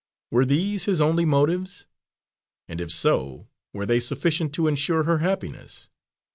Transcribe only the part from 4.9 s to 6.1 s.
her happiness?